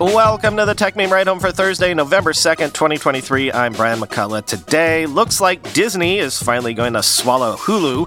Welcome 0.00 0.56
to 0.58 0.64
the 0.64 0.76
Techmeme 0.76 1.10
Ride 1.10 1.26
Home 1.26 1.40
for 1.40 1.50
Thursday, 1.50 1.92
November 1.92 2.30
2nd, 2.30 2.72
2023. 2.72 3.50
I'm 3.50 3.72
Brian 3.72 3.98
McCullough. 3.98 4.46
Today, 4.46 5.06
looks 5.06 5.40
like 5.40 5.72
Disney 5.72 6.20
is 6.20 6.40
finally 6.40 6.72
going 6.72 6.92
to 6.92 7.02
swallow 7.02 7.56
Hulu. 7.56 8.06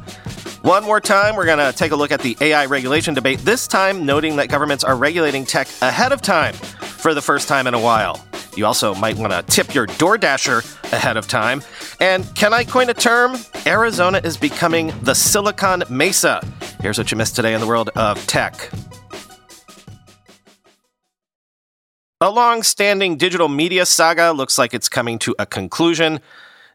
One 0.64 0.86
more 0.86 1.02
time, 1.02 1.36
we're 1.36 1.46
going 1.46 1.58
to 1.58 1.78
take 1.78 1.92
a 1.92 1.98
look 1.98 2.14
at 2.14 2.22
the 2.22 2.38
AI 2.40 2.66
regulation 2.68 3.14
debate, 3.14 3.40
this 3.40 3.68
time 3.68 4.06
noting 4.06 4.38
that 4.38 4.47
governments 4.47 4.86
are 4.86 4.96
regulating 4.96 5.44
tech 5.44 5.68
ahead 5.82 6.14
of 6.14 6.22
time 6.22 6.54
for 6.54 7.14
the 7.14 7.22
first 7.22 7.50
time 7.50 7.68
in 7.68 7.74
a 7.74 7.79
while. 7.79 8.26
You 8.55 8.65
also 8.65 8.96
might 8.96 9.18
want 9.18 9.33
to 9.33 9.44
tip 9.54 9.76
your 9.76 9.86
DoorDasher 9.86 10.94
ahead 10.94 11.18
of 11.18 11.28
time. 11.28 11.62
And 12.00 12.23
can 12.36 12.54
I 12.54 12.64
coin 12.64 12.90
a 12.90 12.94
term? 12.94 13.36
Arizona 13.65 14.22
is 14.23 14.37
becoming 14.37 14.94
the 15.01 15.14
Silicon 15.14 15.83
Mesa. 15.90 16.42
Here's 16.80 16.98
what 16.98 17.12
you 17.12 17.18
missed 17.18 17.36
today 17.36 17.54
in 17.54 17.60
the 17.60 17.68
world 17.68 17.90
of 17.98 18.26
tech. 18.28 18.72
A 22.24 22.30
long 22.30 22.62
standing 22.62 23.18
digital 23.18 23.48
media 23.48 23.84
saga 23.84 24.32
looks 24.32 24.60
like 24.60 24.76
it's 24.76 24.88
coming 24.88 25.18
to 25.18 25.34
a 25.40 25.48
conclusion. 25.48 26.20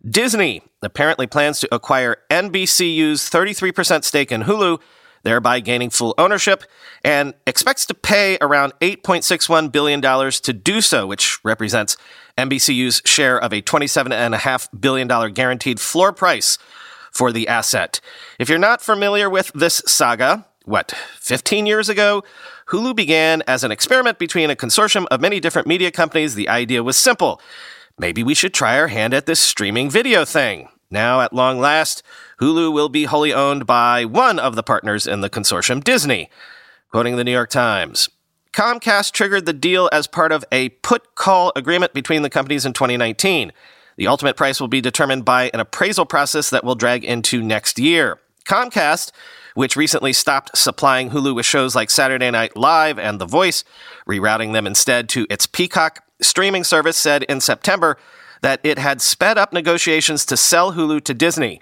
Disney 0.05 0.61
apparently 0.83 1.29
plans 1.29 1.61
to 1.61 1.73
acquire 1.73 2.17
NBCU's 2.31 3.31
33% 3.31 4.03
stake 4.03 4.33
in 4.33 4.43
Hulu, 4.43 4.81
thereby 5.23 5.61
gaining 5.61 5.91
full 5.91 6.17
ownership, 6.19 6.65
and 7.05 7.33
expects 7.47 7.87
to 7.87 7.95
pay 7.95 8.37
around 8.41 8.73
$8.61 8.81 9.71
billion 9.71 10.01
to 10.03 10.53
do 10.53 10.81
so, 10.81 11.07
which 11.07 11.39
represents 11.45 11.97
NBCU's 12.37 13.01
share 13.05 13.41
of 13.41 13.53
a 13.53 13.63
$27.5 13.63 14.81
billion 14.81 15.33
guaranteed 15.33 15.79
floor 15.79 16.13
price 16.13 16.59
for 17.13 17.31
the 17.31 17.47
asset. 17.47 18.01
If 18.41 18.49
you're 18.49 18.59
not 18.59 18.83
familiar 18.83 19.31
with 19.31 19.53
this 19.55 19.81
saga, 19.87 20.45
what, 20.65 20.91
15 21.21 21.67
years 21.67 21.89
ago? 21.89 22.25
Hulu 22.69 22.97
began 22.97 23.43
as 23.47 23.63
an 23.63 23.71
experiment 23.71 24.19
between 24.19 24.51
a 24.51 24.57
consortium 24.57 25.07
of 25.11 25.21
many 25.21 25.39
different 25.39 25.69
media 25.69 25.93
companies. 25.93 26.35
The 26.35 26.49
idea 26.49 26.83
was 26.83 26.97
simple. 26.97 27.41
Maybe 27.97 28.25
we 28.25 28.35
should 28.35 28.53
try 28.53 28.79
our 28.79 28.89
hand 28.89 29.15
at 29.15 29.27
this 29.27 29.39
streaming 29.39 29.89
video 29.89 30.25
thing. 30.25 30.69
Now, 30.91 31.21
at 31.21 31.33
long 31.33 31.61
last, 31.61 32.03
Hulu 32.41 32.73
will 32.73 32.89
be 32.89 33.05
wholly 33.05 33.33
owned 33.33 33.67
by 33.67 34.05
one 34.05 34.39
of 34.41 34.57
the 34.57 34.65
partners 34.65 35.07
in 35.07 35.21
the 35.21 35.31
consortium, 35.31 35.83
Disney. 35.83 36.29
Quoting 36.91 37.17
the 37.17 37.25
New 37.25 37.33
York 37.33 37.51
Times, 37.51 38.09
Comcast 38.53 39.13
triggered 39.13 39.47
the 39.47 39.53
deal 39.53 39.89
as 39.93 40.07
part 40.07 40.33
of 40.33 40.45
a 40.51 40.71
put 40.71 41.15
call 41.15 41.53
agreement 41.55 41.93
between 41.93 42.23
the 42.23 42.31
companies 42.31 42.67
in 42.67 42.73
2019. 42.73 43.53
The 43.97 44.07
ultimate 44.07 44.37
price 44.37 44.61
will 44.61 44.69
be 44.69 44.81
determined 44.81 45.25
by 45.25 45.51
an 45.55 45.61
appraisal 45.61 46.07
process 46.07 46.51
that 46.51 46.65
will 46.65 46.75
drag 46.75 47.05
into 47.05 47.43
next 47.43 47.79
year. 47.79 48.19
Comcast 48.45 49.13
which 49.57 49.75
recently 49.75 50.13
stopped 50.13 50.57
supplying 50.57 51.11
Hulu 51.11 51.35
with 51.35 51.47
shows 51.47 51.75
like 51.75 51.91
Saturday 51.91 52.31
Night 52.31 52.57
Live 52.57 52.99
and 52.99 53.19
The 53.19 53.25
Voice, 53.27 53.65
rerouting 54.07 54.53
them 54.53 54.67
instead 54.67 55.09
to 55.09 55.27
its 55.31 55.47
Peacock 55.47 56.05
streaming 56.21 56.63
service, 56.63 56.99
said 56.99 57.23
in 57.23 57.41
September 57.41 57.97
that 58.43 58.61
it 58.63 58.79
had 58.79 59.01
sped 59.01 59.39
up 59.39 59.55
negotiations 59.55 60.27
to 60.27 60.37
sell 60.37 60.75
Hulu 60.75 61.03
to 61.05 61.15
Disney. 61.15 61.59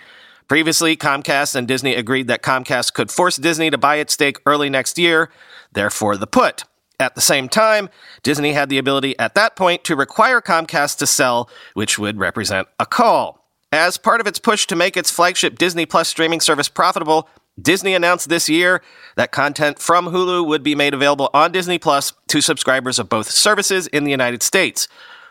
Previously, 0.49 0.97
Comcast 0.97 1.55
and 1.55 1.69
Disney 1.69 1.95
agreed 1.95 2.27
that 2.27 2.43
Comcast 2.43 2.95
could 2.95 3.13
force 3.13 3.37
Disney 3.37 3.71
to 3.71 3.79
buy 3.79 3.97
its 3.97 4.13
stake 4.13 4.41
early 4.45 4.69
next 4.69 4.99
year, 4.99 5.31
therefore, 5.73 6.17
the 6.17 6.27
put. 6.27 6.65
At 6.99 7.15
the 7.15 7.21
same 7.21 7.49
time, 7.49 7.91
Disney 8.25 8.55
had 8.55 8.71
the 8.71 8.79
ability 8.79 9.17
at 9.21 9.37
that 9.37 9.55
point 9.55 9.85
to 9.85 9.95
require 9.95 10.41
Comcast 10.41 10.99
to 10.99 11.07
sell, 11.07 11.49
which 11.75 11.97
would 11.97 12.19
represent 12.19 12.67
a 12.81 12.87
call. 12.87 13.45
As 13.73 13.99
part 13.99 14.21
of 14.21 14.27
its 14.27 14.39
push 14.39 14.67
to 14.67 14.77
make 14.77 14.97
its 14.97 15.11
flagship 15.11 15.59
Disney 15.59 15.87
Plus 15.87 16.09
streaming 16.09 16.41
service 16.41 16.69
profitable, 16.69 17.29
Disney 17.61 17.95
announced 17.95 18.29
this 18.29 18.49
year 18.49 18.83
that 19.17 19.31
content 19.31 19.79
from 19.79 20.07
Hulu 20.07 20.47
would 20.47 20.63
be 20.63 20.75
made 20.75 20.93
available 20.93 21.31
on 21.33 21.53
Disney 21.53 21.79
Plus 21.79 22.13
to 22.29 22.41
subscribers 22.41 22.99
of 22.99 23.09
both 23.09 23.31
services 23.31 23.87
in 23.87 24.05
the 24.05 24.11
United 24.11 24.43
States. 24.43 24.89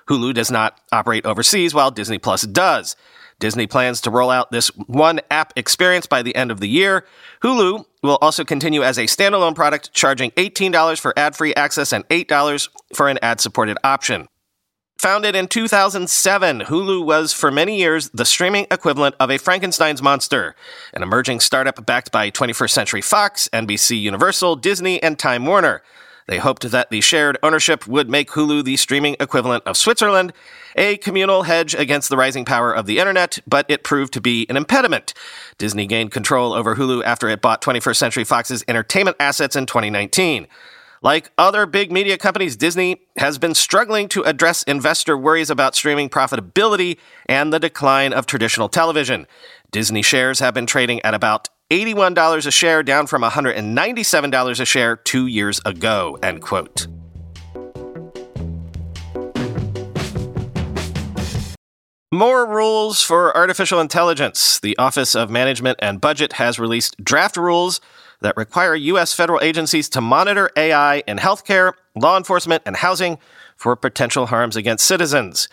Hulu 0.07 0.33
does 0.33 0.49
not 0.49 0.79
operate 0.91 1.25
overseas 1.25 1.73
while 1.73 1.91
Disney 1.91 2.17
Plus 2.17 2.43
does. 2.43 2.95
Disney 3.39 3.67
plans 3.67 3.99
to 4.01 4.09
roll 4.09 4.29
out 4.29 4.51
this 4.51 4.67
one 4.87 5.19
app 5.29 5.51
experience 5.57 6.05
by 6.05 6.21
the 6.21 6.35
end 6.35 6.49
of 6.49 6.61
the 6.61 6.69
year. 6.69 7.05
Hulu 7.41 7.85
will 8.01 8.17
also 8.21 8.45
continue 8.45 8.83
as 8.83 8.97
a 8.97 9.03
standalone 9.03 9.55
product, 9.55 9.91
charging 9.91 10.31
$18 10.31 10.99
for 10.99 11.17
ad 11.17 11.35
free 11.35 11.53
access 11.55 11.91
and 11.91 12.07
$8 12.07 12.69
for 12.95 13.09
an 13.09 13.19
ad 13.21 13.41
supported 13.41 13.77
option. 13.83 14.27
Founded 15.03 15.35
in 15.35 15.49
2007, 15.49 16.61
Hulu 16.61 17.05
was 17.05 17.33
for 17.33 17.51
many 17.51 17.77
years 17.77 18.09
the 18.11 18.23
streaming 18.23 18.67
equivalent 18.71 19.15
of 19.19 19.29
a 19.29 19.37
Frankenstein's 19.37 20.01
monster, 20.01 20.55
an 20.93 21.03
emerging 21.03 21.41
startup 21.41 21.85
backed 21.85 22.09
by 22.09 22.31
21st 22.31 22.69
Century 22.69 23.01
Fox, 23.01 23.49
NBC 23.51 23.99
Universal, 23.99 24.55
Disney, 24.55 25.03
and 25.03 25.19
Time 25.19 25.45
Warner. 25.45 25.83
They 26.27 26.37
hoped 26.37 26.71
that 26.71 26.89
the 26.89 27.01
shared 27.01 27.37
ownership 27.43 27.85
would 27.85 28.09
make 28.09 28.29
Hulu 28.29 28.63
the 28.63 28.77
streaming 28.77 29.17
equivalent 29.19 29.65
of 29.65 29.75
Switzerland, 29.75 30.31
a 30.77 30.95
communal 30.95 31.43
hedge 31.43 31.75
against 31.75 32.07
the 32.07 32.15
rising 32.15 32.45
power 32.45 32.73
of 32.73 32.85
the 32.85 32.99
internet, 32.99 33.39
but 33.45 33.65
it 33.67 33.83
proved 33.83 34.13
to 34.13 34.21
be 34.21 34.45
an 34.49 34.55
impediment. 34.55 35.13
Disney 35.57 35.85
gained 35.85 36.11
control 36.11 36.53
over 36.53 36.77
Hulu 36.77 37.03
after 37.03 37.27
it 37.27 37.41
bought 37.41 37.61
21st 37.61 37.97
Century 37.97 38.23
Fox's 38.23 38.63
entertainment 38.69 39.17
assets 39.19 39.57
in 39.57 39.65
2019. 39.65 40.47
Like 41.03 41.33
other 41.37 41.65
big 41.65 41.91
media 41.91 42.17
companies, 42.17 42.55
Disney 42.55 43.01
has 43.17 43.37
been 43.37 43.53
struggling 43.55 44.07
to 44.07 44.23
address 44.23 44.63
investor 44.63 45.17
worries 45.17 45.49
about 45.49 45.75
streaming 45.75 46.07
profitability 46.07 46.97
and 47.25 47.51
the 47.51 47.59
decline 47.59 48.13
of 48.13 48.25
traditional 48.25 48.69
television. 48.69 49.27
Disney 49.69 50.01
shares 50.01 50.39
have 50.39 50.53
been 50.53 50.65
trading 50.65 51.01
at 51.01 51.13
about 51.13 51.49
$81 51.69 52.47
a 52.47 52.51
share, 52.51 52.83
down 52.83 53.07
from 53.07 53.21
$197 53.21 54.59
a 54.61 54.65
share 54.65 54.95
two 54.95 55.27
years 55.27 55.59
ago, 55.65 56.17
end 56.23 56.41
quote. 56.41 56.87
More 62.13 62.45
rules 62.45 63.01
for 63.01 63.35
artificial 63.35 63.81
intelligence. 63.81 64.57
The 64.61 64.77
Office 64.77 65.15
of 65.15 65.29
Management 65.29 65.79
and 65.81 65.99
Budget 65.99 66.33
has 66.33 66.59
released 66.59 66.95
draft 67.03 67.35
rules 67.35 67.81
that 68.23 68.35
require 68.35 68.75
U.S. 68.75 69.13
federal 69.13 69.39
agencies 69.41 69.87
to 69.89 70.01
monitor 70.01 70.49
AI 70.57 71.03
in 71.07 71.17
healthcare, 71.17 71.73
law 71.95 72.17
enforcement, 72.17 72.63
and 72.65 72.75
housing 72.77 73.19
for 73.55 73.75
potential 73.75 74.25
harms 74.25 74.55
against 74.55 74.85
citizens. 74.85 75.47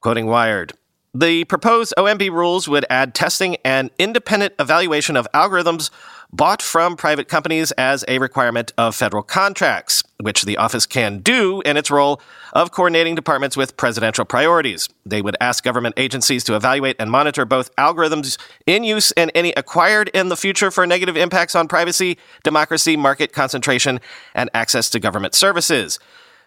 Quoting 0.00 0.26
Wired, 0.26 0.72
the 1.18 1.44
proposed 1.44 1.94
OMB 1.96 2.30
rules 2.30 2.68
would 2.68 2.84
add 2.90 3.14
testing 3.14 3.56
and 3.64 3.90
independent 3.98 4.52
evaluation 4.58 5.16
of 5.16 5.26
algorithms 5.32 5.88
bought 6.30 6.60
from 6.60 6.94
private 6.94 7.26
companies 7.26 7.72
as 7.72 8.04
a 8.06 8.18
requirement 8.18 8.72
of 8.76 8.94
federal 8.94 9.22
contracts, 9.22 10.02
which 10.20 10.42
the 10.42 10.58
office 10.58 10.84
can 10.84 11.20
do 11.20 11.62
in 11.62 11.78
its 11.78 11.90
role 11.90 12.20
of 12.52 12.70
coordinating 12.70 13.14
departments 13.14 13.56
with 13.56 13.78
presidential 13.78 14.26
priorities. 14.26 14.90
They 15.06 15.22
would 15.22 15.36
ask 15.40 15.64
government 15.64 15.94
agencies 15.96 16.44
to 16.44 16.56
evaluate 16.56 16.96
and 16.98 17.10
monitor 17.10 17.46
both 17.46 17.74
algorithms 17.76 18.36
in 18.66 18.84
use 18.84 19.10
and 19.12 19.30
any 19.34 19.52
acquired 19.52 20.08
in 20.08 20.28
the 20.28 20.36
future 20.36 20.70
for 20.70 20.86
negative 20.86 21.16
impacts 21.16 21.54
on 21.54 21.66
privacy, 21.66 22.18
democracy, 22.42 22.94
market 22.94 23.32
concentration, 23.32 24.00
and 24.34 24.50
access 24.52 24.90
to 24.90 25.00
government 25.00 25.34
services. 25.34 25.98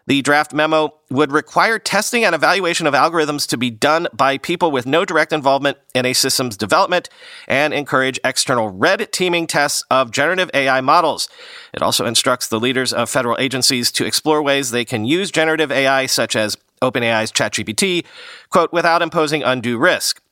The 0.10 0.24
draft 0.24 0.54
memo 0.54 0.96
would 1.12 1.32
require 1.32 1.78
testing 1.78 2.26
and 2.26 2.34
evaluation 2.34 2.88
of 2.88 2.96
algorithms 2.96 3.48
to 3.50 3.58
be 3.58 3.70
done 3.70 4.08
by 4.12 4.40
people 4.40 4.72
with 4.72 4.88
no 4.88 5.06
direct 5.06 5.32
involvement 5.32 5.78
in 5.94 6.04
a 6.04 6.14
system's 6.14 6.58
development 6.58 7.10
and 7.48 7.76
encourage 7.76 8.20
external 8.24 8.70
red 8.70 9.12
teaming 9.12 9.46
tests 9.46 9.84
of 9.92 10.10
generative 10.10 10.50
AI 10.56 10.82
models. 10.82 11.30
It 11.76 11.84
also 11.84 12.08
instructs 12.08 12.48
the 12.48 12.60
leaders 12.60 12.92
of 12.92 13.08
federal 13.08 13.38
agencies 13.38 13.92
to 13.92 14.06
explore 14.08 14.42
ways 14.42 14.72
they 14.72 14.84
can 14.84 15.06
use 15.06 15.30
generative 15.30 15.72
AI, 15.72 16.08
such 16.08 16.36
as 16.36 16.58
OpenAI's 16.82 17.32
ChatGPT, 17.32 18.04
quote, 18.50 18.74
without 18.74 19.04
imposing 19.04 19.44
undue 19.44 19.78
risk. 19.78 20.24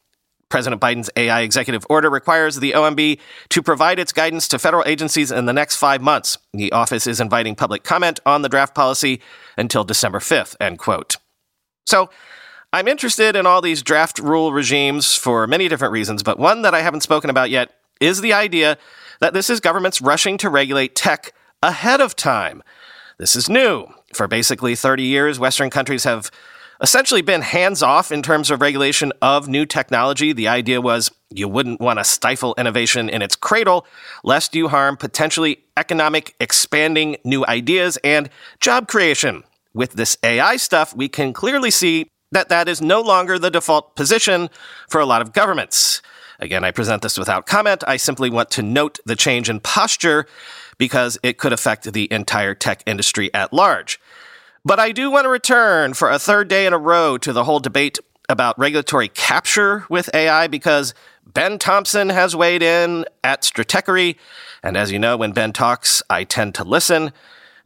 President 0.50 0.82
Biden's 0.82 1.10
AI 1.16 1.42
executive 1.42 1.86
order 1.90 2.10
requires 2.10 2.58
the 2.58 2.72
OMB 2.72 3.20
to 3.50 3.62
provide 3.62 4.00
its 4.00 4.14
guidance 4.14 4.48
to 4.50 4.60
federal 4.60 4.84
agencies 4.86 5.32
in 5.32 5.46
the 5.46 5.54
next 5.54 5.76
five 5.76 6.02
months. 6.02 6.38
The 6.54 6.72
office 6.72 7.08
is 7.08 7.20
inviting 7.20 7.56
public 7.56 7.84
comment 7.84 8.20
on 8.26 8.42
the 8.42 8.50
draft 8.50 8.74
policy 8.74 9.22
until 9.58 9.84
December 9.84 10.20
5th, 10.20 10.56
end 10.62 10.80
quote. 10.80 11.18
So, 11.86 12.10
I'm 12.74 12.88
interested 12.90 13.38
in 13.38 13.46
all 13.46 13.62
these 13.62 13.82
draft 13.82 14.20
rule 14.20 14.52
regimes 14.52 15.16
for 15.16 15.48
many 15.48 15.70
different 15.70 15.94
reasons, 15.94 16.22
but 16.22 16.38
one 16.38 16.64
that 16.64 16.74
I 16.74 16.82
haven't 16.82 17.02
spoken 17.02 17.30
about 17.30 17.50
yet 17.50 17.72
is 18.02 18.20
the 18.20 18.34
idea 18.34 18.78
that 19.22 19.34
this 19.34 19.50
is 19.50 19.60
governments 19.60 20.02
rushing 20.02 20.38
to 20.40 20.50
regulate 20.50 20.94
tech 20.94 21.32
ahead 21.64 22.02
of 22.02 22.16
time. 22.16 22.62
This 23.18 23.36
is 23.36 23.50
new. 23.50 23.88
For 24.14 24.28
basically 24.28 24.76
30 24.76 25.04
years, 25.04 25.40
Western 25.40 25.70
countries 25.70 26.04
have 26.04 26.30
essentially 26.82 27.22
been 27.22 27.42
hands 27.42 27.82
off 27.82 28.12
in 28.12 28.22
terms 28.22 28.52
of 28.52 28.62
regulation 28.62 29.12
of 29.22 29.48
new 29.48 29.66
technology. 29.66 30.34
The 30.34 30.48
idea 30.48 30.82
was 30.82 31.12
you 31.30 31.48
wouldn't 31.48 31.82
want 31.82 32.00
to 32.00 32.04
stifle 32.04 32.56
innovation 32.58 33.10
in 33.10 33.22
its 33.22 33.36
cradle, 33.36 33.86
lest 34.24 34.56
you 34.56 34.68
harm 34.68 34.98
potentially 34.98 35.64
economic 35.76 36.36
expanding 36.40 37.18
new 37.24 37.46
ideas 37.46 37.98
and 38.04 38.30
job 38.60 38.88
creation. 38.88 39.44
With 39.74 39.94
this 39.94 40.18
AI 40.24 40.58
stuff, 40.58 40.96
we 40.96 41.08
can 41.08 41.34
clearly 41.34 41.72
see 41.72 42.10
that 42.32 42.50
that 42.50 42.68
is 42.68 42.82
no 42.82 43.02
longer 43.02 43.40
the 43.40 43.52
default 43.52 43.96
position 43.96 44.50
for 44.90 45.00
a 45.00 45.06
lot 45.06 45.22
of 45.22 45.34
governments. 45.34 46.02
Again, 46.40 46.64
I 46.64 46.72
present 46.72 47.02
this 47.02 47.18
without 47.18 47.46
comment. 47.46 47.84
I 47.88 47.98
simply 47.98 48.30
want 48.30 48.52
to 48.52 48.62
note 48.62 49.00
the 49.06 49.16
change 49.16 49.50
in 49.50 49.60
posture 49.60 50.28
because 50.78 51.18
it 51.24 51.38
could 51.38 51.54
affect 51.54 51.92
the 51.92 52.12
entire 52.12 52.54
tech 52.54 52.84
industry 52.86 53.34
at 53.34 53.54
large. 53.54 54.00
But 54.66 54.80
I 54.80 54.92
do 54.92 55.10
want 55.10 55.26
to 55.26 55.30
return 55.30 55.94
for 55.94 56.10
a 56.10 56.20
third 56.20 56.48
day 56.48 56.66
in 56.66 56.74
a 56.74 56.78
row 56.78 57.18
to 57.20 57.34
the 57.34 57.44
whole 57.44 57.60
debate 57.60 58.00
about 58.30 58.58
regulatory 58.60 59.08
capture 59.08 59.86
with 59.90 60.14
AI 60.14 60.48
because 60.48 60.94
Ben 61.26 61.58
Thompson 61.60 62.10
has 62.10 62.36
weighed 62.36 62.62
in 62.62 63.06
at 63.24 63.44
Stratechery. 63.44 64.18
And 64.64 64.76
as 64.76 64.92
you 64.92 65.00
know, 65.00 65.18
when 65.18 65.32
Ben 65.32 65.54
talks, 65.54 66.02
I 66.10 66.24
tend 66.24 66.56
to 66.56 66.64
listen. 66.64 67.12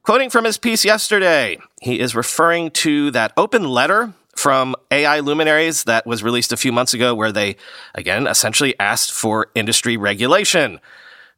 Quoting 0.04 0.30
from 0.30 0.46
his 0.46 0.58
piece 0.58 0.84
yesterday, 0.84 1.60
he 1.82 2.00
is 2.00 2.16
referring 2.16 2.72
to 2.72 3.12
that 3.12 3.34
open 3.38 3.70
letter 3.70 4.14
from 4.36 4.76
AI 4.90 5.20
luminaries 5.20 5.84
that 5.84 6.08
was 6.08 6.24
released 6.24 6.52
a 6.52 6.58
few 6.58 6.72
months 6.72 6.94
ago, 6.94 7.14
where 7.14 7.32
they, 7.32 7.56
again, 7.94 8.26
essentially 8.28 8.78
asked 8.80 9.12
for 9.12 9.52
industry 9.54 9.98
regulation. 9.98 10.80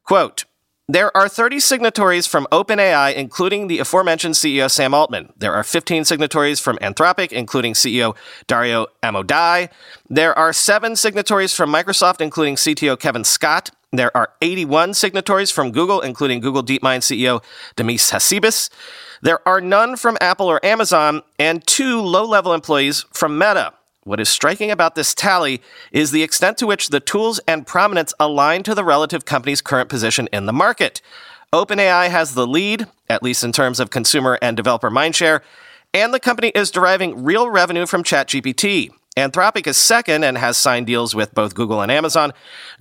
Quote, 0.04 0.44
there 0.86 1.16
are 1.16 1.30
30 1.30 1.60
signatories 1.60 2.26
from 2.26 2.46
OpenAI, 2.52 3.14
including 3.14 3.68
the 3.68 3.78
aforementioned 3.78 4.34
CEO 4.34 4.70
Sam 4.70 4.92
Altman. 4.92 5.32
There 5.34 5.54
are 5.54 5.64
15 5.64 6.04
signatories 6.04 6.60
from 6.60 6.76
Anthropic, 6.78 7.32
including 7.32 7.72
CEO 7.72 8.14
Dario 8.46 8.88
Amodei. 9.02 9.70
There 10.10 10.38
are 10.38 10.52
seven 10.52 10.94
signatories 10.94 11.54
from 11.54 11.72
Microsoft, 11.72 12.20
including 12.20 12.56
CTO 12.56 12.98
Kevin 12.98 13.24
Scott. 13.24 13.70
There 13.92 14.14
are 14.14 14.32
81 14.42 14.92
signatories 14.92 15.50
from 15.50 15.72
Google, 15.72 16.02
including 16.02 16.40
Google 16.40 16.62
DeepMind 16.62 17.00
CEO 17.00 17.42
Demis 17.76 18.10
Hassabis. 18.10 18.68
There 19.22 19.46
are 19.48 19.62
none 19.62 19.96
from 19.96 20.18
Apple 20.20 20.50
or 20.50 20.62
Amazon, 20.64 21.22
and 21.38 21.66
two 21.66 22.02
low 22.02 22.26
level 22.26 22.52
employees 22.52 23.06
from 23.10 23.38
Meta. 23.38 23.72
What 24.04 24.20
is 24.20 24.28
striking 24.28 24.70
about 24.70 24.94
this 24.94 25.14
tally 25.14 25.62
is 25.90 26.10
the 26.10 26.22
extent 26.22 26.58
to 26.58 26.66
which 26.66 26.90
the 26.90 27.00
tools 27.00 27.40
and 27.48 27.66
prominence 27.66 28.12
align 28.20 28.62
to 28.64 28.74
the 28.74 28.84
relative 28.84 29.24
company's 29.24 29.62
current 29.62 29.88
position 29.88 30.28
in 30.30 30.44
the 30.44 30.52
market. 30.52 31.00
OpenAI 31.54 32.10
has 32.10 32.34
the 32.34 32.46
lead, 32.46 32.86
at 33.08 33.22
least 33.22 33.42
in 33.42 33.50
terms 33.50 33.80
of 33.80 33.88
consumer 33.88 34.38
and 34.42 34.58
developer 34.58 34.90
mindshare, 34.90 35.40
and 35.94 36.12
the 36.12 36.20
company 36.20 36.48
is 36.48 36.70
deriving 36.70 37.24
real 37.24 37.48
revenue 37.48 37.86
from 37.86 38.04
ChatGPT. 38.04 38.90
Anthropic 39.16 39.66
is 39.66 39.76
second 39.76 40.24
and 40.24 40.36
has 40.36 40.58
signed 40.58 40.86
deals 40.86 41.14
with 41.14 41.34
both 41.34 41.54
Google 41.54 41.80
and 41.80 41.90
Amazon. 41.90 42.32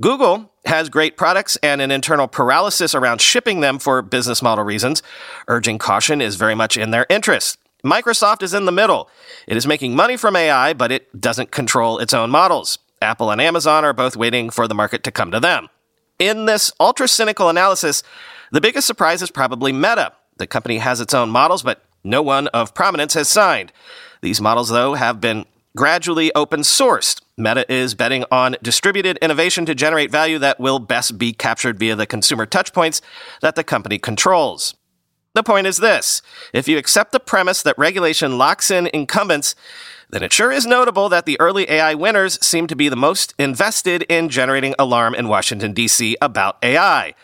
Google 0.02 0.52
has 0.66 0.90
great 0.90 1.16
products 1.16 1.56
and 1.58 1.80
an 1.80 1.92
internal 1.92 2.28
paralysis 2.28 2.96
around 2.96 3.22
shipping 3.22 3.62
them 3.62 3.80
for 3.80 4.02
business 4.02 4.42
model 4.42 4.66
reasons. 4.66 5.04
Urging 5.48 5.78
caution 5.78 6.20
is 6.20 6.36
very 6.36 6.56
much 6.56 6.76
in 6.76 6.92
their 6.92 7.06
interest. 7.10 7.60
Microsoft 7.86 8.42
is 8.42 8.54
in 8.54 8.66
the 8.66 8.72
middle. 8.72 9.10
It 9.48 9.58
is 9.58 9.68
making 9.68 9.96
money 9.96 10.16
from 10.16 10.36
AI, 10.36 10.74
but 10.74 10.92
it 10.92 11.20
doesn't 11.20 11.52
control 11.52 12.00
its 12.00 12.14
own 12.14 12.30
models. 12.30 12.80
Apple 13.02 13.30
and 13.30 13.42
Amazon 13.42 13.84
are 13.84 13.94
both 13.94 14.16
waiting 14.16 14.50
for 14.50 14.68
the 14.68 14.76
market 14.76 15.04
to 15.04 15.12
come 15.12 15.32
to 15.32 15.40
them. 15.40 15.68
In 16.18 16.46
this 16.46 16.72
ultra 16.80 17.08
cynical 17.08 17.50
analysis, 17.50 18.02
the 18.52 18.62
biggest 18.62 18.88
surprise 18.88 19.22
is 19.22 19.32
probably 19.32 19.74
Meta. 19.74 20.14
The 20.38 20.48
company 20.48 20.78
has 20.78 21.02
its 21.02 21.14
own 21.14 21.30
models, 21.30 21.64
but 21.64 21.84
no 22.04 22.22
one 22.22 22.48
of 22.48 22.74
prominence 22.74 23.14
has 23.16 23.28
signed. 23.28 23.74
These 24.22 24.40
models, 24.40 24.70
though, 24.70 24.94
have 24.94 25.20
been 25.20 25.46
gradually 25.76 26.34
open 26.36 26.62
sourced. 26.62 27.22
Meta 27.38 27.70
is 27.72 27.96
betting 27.96 28.24
on 28.32 28.56
distributed 28.62 29.18
innovation 29.18 29.66
to 29.66 29.76
generate 29.76 30.12
value 30.12 30.40
that 30.40 30.60
will 30.60 30.80
best 30.80 31.18
be 31.18 31.34
captured 31.34 31.80
via 31.80 31.96
the 31.96 32.06
consumer 32.06 32.46
touchpoints 32.46 33.02
that 33.42 33.56
the 33.56 33.64
company 33.64 33.98
controls. 33.98 34.76
The 35.34 35.44
point 35.44 35.66
is 35.66 35.78
this 35.78 36.22
if 36.54 36.68
you 36.68 36.78
accept 36.78 37.12
the 37.12 37.20
premise 37.20 37.64
that 37.64 37.78
regulation 37.78 38.38
locks 38.38 38.70
in 38.70 38.88
incumbents, 38.94 39.56
then 40.10 40.22
it 40.22 40.32
sure 40.32 40.52
is 40.52 40.68
notable 40.68 41.10
that 41.10 41.26
the 41.26 41.40
early 41.40 41.70
AI 41.72 41.96
winners 41.96 42.44
seem 42.46 42.68
to 42.68 42.76
be 42.76 42.88
the 42.88 42.96
most 42.96 43.34
invested 43.40 44.04
in 44.04 44.30
generating 44.30 44.76
alarm 44.78 45.16
in 45.16 45.28
Washington, 45.28 45.74
D.C. 45.74 46.16
about 46.22 46.58
AI. 46.62 47.16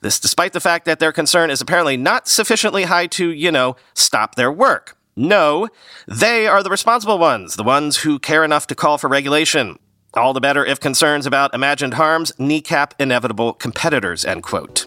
This 0.00 0.20
despite 0.20 0.52
the 0.52 0.60
fact 0.60 0.84
that 0.84 1.00
their 1.00 1.10
concern 1.10 1.50
is 1.50 1.60
apparently 1.60 1.96
not 1.96 2.28
sufficiently 2.28 2.84
high 2.84 3.08
to, 3.08 3.30
you 3.30 3.50
know, 3.50 3.74
stop 3.94 4.36
their 4.36 4.52
work. 4.52 4.96
No, 5.16 5.68
they 6.06 6.46
are 6.46 6.62
the 6.62 6.70
responsible 6.70 7.18
ones, 7.18 7.56
the 7.56 7.64
ones 7.64 7.98
who 7.98 8.20
care 8.20 8.44
enough 8.44 8.68
to 8.68 8.76
call 8.76 8.98
for 8.98 9.08
regulation. 9.08 9.78
All 10.14 10.32
the 10.32 10.40
better 10.40 10.64
if 10.64 10.78
concerns 10.78 11.26
about 11.26 11.52
imagined 11.52 11.94
harms 11.94 12.32
kneecap 12.38 12.94
inevitable 13.00 13.54
competitors, 13.54 14.24
end 14.24 14.44
quote. 14.44 14.86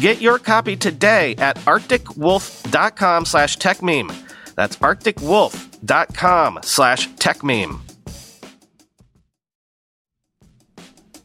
Get 0.00 0.20
your 0.20 0.38
copy 0.38 0.76
today 0.76 1.34
at 1.36 1.56
arcticwolf.com 1.58 3.24
slash 3.24 3.56
techmeme. 3.58 4.14
That's 4.54 4.76
arcticwolf.com 4.76 6.60
slash 6.62 7.08
techmeme. 7.10 7.80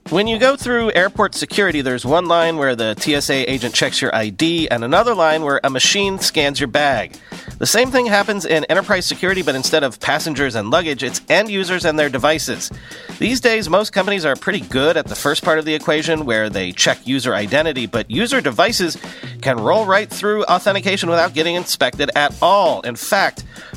When 0.09 0.25
you 0.25 0.39
go 0.39 0.55
through 0.55 0.93
airport 0.93 1.35
security, 1.35 1.81
there's 1.81 2.05
one 2.05 2.27
line 2.27 2.55
where 2.55 2.77
the 2.77 2.95
TSA 2.97 3.51
agent 3.51 3.75
checks 3.75 4.01
your 4.01 4.15
ID 4.15 4.69
and 4.69 4.85
another 4.85 5.13
line 5.13 5.43
where 5.43 5.59
a 5.65 5.69
machine 5.69 6.17
scans 6.19 6.61
your 6.61 6.69
bag. 6.69 7.17
The 7.59 7.65
same 7.65 7.89
thing 7.89 8.05
happens 8.05 8.45
in 8.45 8.65
enterprise 8.65 9.07
security, 9.07 9.41
but 9.41 9.55
instead 9.55 9.83
of 9.83 9.99
passengers 9.99 10.53
and 10.53 10.69
luggage, 10.69 11.01
it's 11.01 11.21
end 11.27 11.49
users 11.49 11.85
and 11.85 11.97
their 11.97 12.09
devices. 12.09 12.71
These 13.17 13.41
days, 13.41 13.67
most 13.67 13.93
companies 13.93 14.25
are 14.25 14.35
pretty 14.35 14.59
good 14.59 14.95
at 14.95 15.07
the 15.07 15.15
first 15.15 15.43
part 15.43 15.57
of 15.57 15.65
the 15.65 15.73
equation 15.73 16.25
where 16.25 16.51
they 16.51 16.71
check 16.71 17.07
user 17.07 17.33
identity, 17.33 17.87
but 17.87 18.11
user 18.11 18.41
devices 18.41 18.95
can 19.41 19.57
roll 19.57 19.87
right 19.87 20.07
through 20.07 20.43
authentication 20.45 21.09
without 21.09 21.33
getting 21.33 21.55
inspected 21.55 22.11
at 22.15 22.35
all. 22.43 22.81
In 22.81 22.95
fact, 22.95 23.43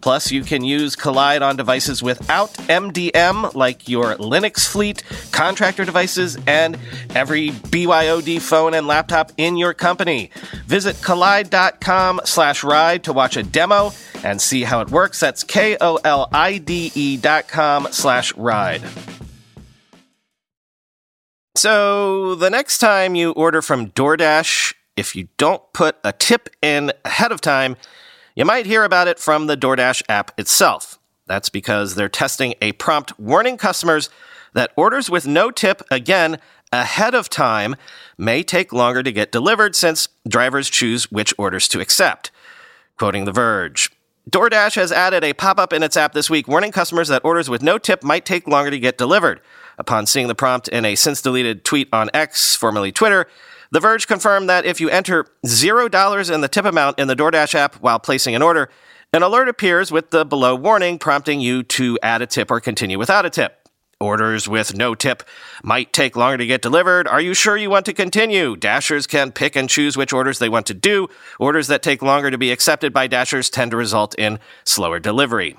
Plus, 0.00 0.30
you 0.30 0.42
can 0.42 0.64
use 0.64 0.96
Kolide 0.96 1.42
on 1.42 1.56
devices 1.56 2.02
without 2.02 2.52
MDM, 2.54 3.54
like 3.54 3.88
your 3.88 4.14
Linux 4.16 4.66
fleet, 4.66 5.02
contractor 5.32 5.84
devices, 5.84 6.38
and 6.46 6.78
every 7.14 7.50
BYOD 7.50 8.40
phone 8.40 8.74
and 8.74 8.86
laptop 8.86 9.32
in 9.36 9.56
your 9.56 9.74
company. 9.74 10.30
Visit 10.66 10.96
kolide.com 10.96 12.20
slash 12.24 12.62
ride 12.62 13.04
to 13.04 13.12
watch 13.12 13.36
a 13.36 13.42
demo 13.42 13.92
and 14.24 14.40
see 14.40 14.62
how 14.62 14.80
it 14.80 14.90
works. 14.90 15.20
That's 15.20 15.44
K-O-L-I-D-E 15.44 17.16
dot 17.18 17.48
com 17.48 17.88
slash 17.90 18.34
ride. 18.36 18.82
So 21.56 22.36
the 22.36 22.50
next 22.50 22.78
time 22.78 23.16
you 23.16 23.32
order 23.32 23.60
from 23.62 23.90
DoorDash, 23.90 24.74
if 24.96 25.16
you 25.16 25.28
don't 25.38 25.62
put 25.72 25.96
a 26.04 26.12
tip 26.12 26.48
in 26.62 26.92
ahead 27.04 27.32
of 27.32 27.40
time, 27.40 27.76
you 28.38 28.44
might 28.44 28.66
hear 28.66 28.84
about 28.84 29.08
it 29.08 29.18
from 29.18 29.48
the 29.48 29.56
DoorDash 29.56 30.04
app 30.08 30.30
itself. 30.38 31.00
That's 31.26 31.48
because 31.48 31.96
they're 31.96 32.08
testing 32.08 32.54
a 32.62 32.70
prompt 32.70 33.18
warning 33.18 33.56
customers 33.56 34.10
that 34.52 34.70
orders 34.76 35.10
with 35.10 35.26
no 35.26 35.50
tip, 35.50 35.82
again, 35.90 36.38
ahead 36.70 37.16
of 37.16 37.28
time, 37.28 37.74
may 38.16 38.44
take 38.44 38.72
longer 38.72 39.02
to 39.02 39.10
get 39.10 39.32
delivered 39.32 39.74
since 39.74 40.08
drivers 40.28 40.70
choose 40.70 41.10
which 41.10 41.34
orders 41.36 41.66
to 41.66 41.80
accept. 41.80 42.30
Quoting 42.96 43.24
The 43.24 43.32
Verge 43.32 43.90
DoorDash 44.30 44.76
has 44.76 44.92
added 44.92 45.24
a 45.24 45.32
pop 45.32 45.58
up 45.58 45.72
in 45.72 45.82
its 45.82 45.96
app 45.96 46.12
this 46.12 46.30
week 46.30 46.46
warning 46.46 46.70
customers 46.70 47.08
that 47.08 47.24
orders 47.24 47.50
with 47.50 47.60
no 47.60 47.76
tip 47.76 48.04
might 48.04 48.24
take 48.24 48.46
longer 48.46 48.70
to 48.70 48.78
get 48.78 48.96
delivered. 48.96 49.40
Upon 49.78 50.06
seeing 50.06 50.28
the 50.28 50.36
prompt 50.36 50.68
in 50.68 50.84
a 50.84 50.94
since 50.94 51.20
deleted 51.20 51.64
tweet 51.64 51.88
on 51.92 52.08
X, 52.14 52.54
formerly 52.54 52.92
Twitter, 52.92 53.26
The 53.70 53.80
Verge 53.80 54.06
confirmed 54.06 54.48
that 54.48 54.64
if 54.64 54.80
you 54.80 54.88
enter 54.88 55.26
$0 55.46 56.34
in 56.34 56.40
the 56.40 56.48
tip 56.48 56.64
amount 56.64 56.98
in 56.98 57.06
the 57.06 57.16
DoorDash 57.16 57.54
app 57.54 57.74
while 57.76 57.98
placing 57.98 58.34
an 58.34 58.40
order, 58.40 58.70
an 59.12 59.22
alert 59.22 59.48
appears 59.48 59.92
with 59.92 60.10
the 60.10 60.24
below 60.24 60.54
warning 60.54 60.98
prompting 60.98 61.40
you 61.40 61.62
to 61.64 61.98
add 62.02 62.22
a 62.22 62.26
tip 62.26 62.50
or 62.50 62.60
continue 62.60 62.98
without 62.98 63.26
a 63.26 63.30
tip. 63.30 63.68
Orders 64.00 64.48
with 64.48 64.74
no 64.74 64.94
tip 64.94 65.22
might 65.62 65.92
take 65.92 66.16
longer 66.16 66.38
to 66.38 66.46
get 66.46 66.62
delivered. 66.62 67.06
Are 67.08 67.20
you 67.20 67.34
sure 67.34 67.56
you 67.56 67.68
want 67.68 67.84
to 67.86 67.92
continue? 67.92 68.56
Dashers 68.56 69.06
can 69.06 69.32
pick 69.32 69.56
and 69.56 69.68
choose 69.68 69.96
which 69.96 70.12
orders 70.12 70.38
they 70.38 70.48
want 70.48 70.66
to 70.66 70.74
do. 70.74 71.08
Orders 71.38 71.66
that 71.66 71.82
take 71.82 72.00
longer 72.00 72.30
to 72.30 72.38
be 72.38 72.52
accepted 72.52 72.92
by 72.92 73.06
Dashers 73.06 73.50
tend 73.50 73.72
to 73.72 73.76
result 73.76 74.14
in 74.16 74.38
slower 74.64 74.98
delivery. 74.98 75.56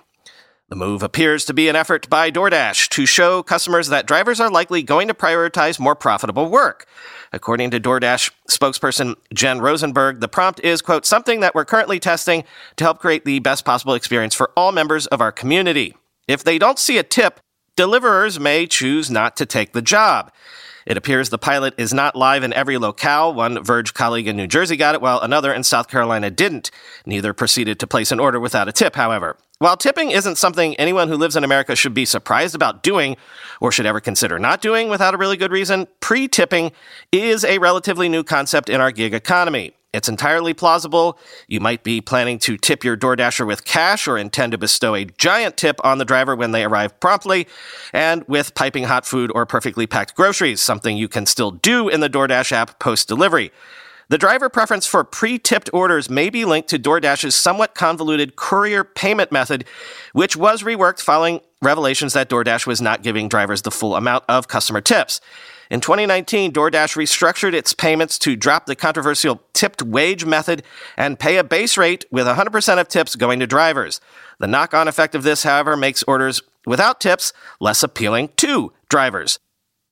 The 0.69 0.75
move 0.75 1.01
appears 1.01 1.45
to 1.45 1.53
be 1.53 1.67
an 1.67 1.75
effort 1.75 2.07
by 2.09 2.29
DoorDash 2.29 2.89
to 2.89 3.05
show 3.07 3.41
customers 3.41 3.87
that 3.89 4.05
drivers 4.05 4.39
are 4.39 4.51
likely 4.51 4.83
going 4.83 5.07
to 5.07 5.15
prioritize 5.15 5.79
more 5.79 5.95
profitable 5.95 6.47
work. 6.47 6.85
According 7.31 7.71
to 7.71 7.79
DoorDash 7.79 8.31
spokesperson 8.49 9.15
Jen 9.33 9.59
Rosenberg, 9.59 10.19
the 10.19 10.27
prompt 10.27 10.59
is, 10.61 10.81
quote, 10.81 11.05
something 11.05 11.41
that 11.41 11.53
we're 11.53 11.65
currently 11.65 11.99
testing 11.99 12.43
to 12.77 12.83
help 12.83 12.99
create 12.99 13.25
the 13.25 13.39
best 13.39 13.65
possible 13.65 13.93
experience 13.93 14.33
for 14.33 14.51
all 14.57 14.71
members 14.71 15.05
of 15.07 15.21
our 15.21 15.31
community. 15.31 15.95
If 16.27 16.43
they 16.43 16.57
don't 16.57 16.79
see 16.79 16.97
a 16.97 17.03
tip, 17.03 17.39
deliverers 17.75 18.39
may 18.39 18.65
choose 18.65 19.09
not 19.09 19.35
to 19.37 19.45
take 19.45 19.73
the 19.73 19.81
job. 19.81 20.31
It 20.85 20.97
appears 20.97 21.29
the 21.29 21.37
pilot 21.37 21.75
is 21.77 21.93
not 21.93 22.15
live 22.15 22.43
in 22.43 22.51
every 22.53 22.77
locale. 22.77 23.33
One 23.33 23.63
Verge 23.63 23.93
colleague 23.93 24.27
in 24.27 24.35
New 24.35 24.47
Jersey 24.47 24.75
got 24.75 24.95
it, 24.95 25.01
while 25.01 25.19
another 25.19 25.53
in 25.53 25.63
South 25.63 25.87
Carolina 25.87 26.31
didn't. 26.31 26.71
Neither 27.05 27.33
proceeded 27.33 27.79
to 27.79 27.87
place 27.87 28.11
an 28.11 28.19
order 28.19 28.39
without 28.39 28.67
a 28.67 28.71
tip, 28.71 28.95
however. 28.95 29.37
While 29.59 29.75
tipping 29.75 30.11
isn't 30.11 30.37
something 30.37 30.73
anyone 30.77 31.09
who 31.09 31.17
lives 31.17 31.35
in 31.35 31.43
America 31.43 31.75
should 31.75 31.93
be 31.93 32.05
surprised 32.05 32.55
about 32.55 32.81
doing 32.81 33.17
or 33.59 33.73
should 33.73 33.85
ever 33.85 33.99
consider 33.99 34.39
not 34.39 34.61
doing 34.61 34.87
without 34.87 35.13
a 35.13 35.17
really 35.17 35.35
good 35.35 35.51
reason, 35.51 35.85
pre 35.99 36.29
tipping 36.29 36.71
is 37.11 37.43
a 37.43 37.57
relatively 37.57 38.07
new 38.07 38.23
concept 38.23 38.69
in 38.69 38.79
our 38.79 38.89
gig 38.93 39.13
economy. 39.13 39.73
It's 39.91 40.07
entirely 40.07 40.53
plausible. 40.53 41.19
You 41.49 41.59
might 41.59 41.83
be 41.83 41.99
planning 41.99 42.39
to 42.39 42.55
tip 42.55 42.85
your 42.85 42.95
DoorDasher 42.95 43.45
with 43.45 43.65
cash 43.65 44.07
or 44.07 44.17
intend 44.17 44.53
to 44.53 44.57
bestow 44.57 44.95
a 44.95 45.03
giant 45.03 45.57
tip 45.57 45.83
on 45.83 45.97
the 45.97 46.05
driver 46.05 46.37
when 46.37 46.51
they 46.51 46.63
arrive 46.63 46.97
promptly 47.01 47.45
and 47.91 48.23
with 48.29 48.55
piping 48.55 48.85
hot 48.85 49.05
food 49.05 49.29
or 49.35 49.45
perfectly 49.45 49.85
packed 49.85 50.15
groceries, 50.15 50.61
something 50.61 50.95
you 50.95 51.09
can 51.09 51.25
still 51.25 51.51
do 51.51 51.89
in 51.89 51.99
the 51.99 52.09
DoorDash 52.09 52.53
app 52.53 52.79
post 52.79 53.09
delivery. 53.09 53.51
The 54.09 54.17
driver 54.17 54.49
preference 54.49 54.87
for 54.87 55.03
pre 55.03 55.37
tipped 55.37 55.69
orders 55.71 56.09
may 56.09 56.31
be 56.31 56.43
linked 56.43 56.67
to 56.69 56.79
DoorDash's 56.79 57.35
somewhat 57.35 57.75
convoluted 57.75 58.35
courier 58.35 58.83
payment 58.83 59.31
method, 59.31 59.65
which 60.13 60.35
was 60.35 60.63
reworked 60.63 60.99
following 60.99 61.41
revelations 61.61 62.13
that 62.13 62.27
DoorDash 62.27 62.65
was 62.65 62.81
not 62.81 63.03
giving 63.03 63.29
drivers 63.29 63.61
the 63.61 63.69
full 63.69 63.95
amount 63.95 64.23
of 64.27 64.47
customer 64.47 64.81
tips. 64.81 65.21
In 65.69 65.79
2019, 65.79 66.51
DoorDash 66.51 66.97
restructured 66.97 67.53
its 67.53 67.73
payments 67.73 68.17
to 68.19 68.35
drop 68.35 68.65
the 68.65 68.75
controversial 68.75 69.43
tipped 69.53 69.83
wage 69.83 70.25
method 70.25 70.63
and 70.97 71.19
pay 71.19 71.37
a 71.37 71.43
base 71.43 71.77
rate 71.77 72.05
with 72.09 72.25
100% 72.25 72.81
of 72.81 72.87
tips 72.87 73.15
going 73.15 73.39
to 73.39 73.45
drivers. 73.45 74.01
The 74.39 74.47
knock 74.47 74.73
on 74.73 74.87
effect 74.87 75.13
of 75.13 75.21
this, 75.21 75.43
however, 75.43 75.77
makes 75.77 76.01
orders 76.01 76.41
without 76.65 76.99
tips 76.99 77.31
less 77.59 77.83
appealing 77.83 78.29
to 78.37 78.73
drivers. 78.89 79.37